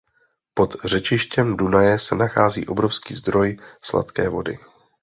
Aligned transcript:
Pod 0.53 0.75
řečištěm 0.85 1.57
Dunaje 1.57 1.99
se 1.99 2.15
nachází 2.15 2.67
obrovský 2.67 3.15
zdroj 3.15 3.57
sladké 3.81 4.29
vody. 4.29 4.59